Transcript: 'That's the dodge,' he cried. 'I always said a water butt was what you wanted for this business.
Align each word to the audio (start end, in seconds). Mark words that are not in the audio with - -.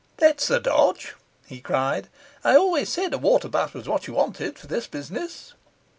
'That's 0.17 0.47
the 0.47 0.59
dodge,' 0.59 1.13
he 1.45 1.61
cried. 1.61 2.09
'I 2.43 2.55
always 2.55 2.89
said 2.89 3.13
a 3.13 3.19
water 3.19 3.47
butt 3.47 3.75
was 3.75 3.87
what 3.87 4.07
you 4.07 4.15
wanted 4.15 4.57
for 4.57 4.65
this 4.65 4.87
business. 4.87 5.53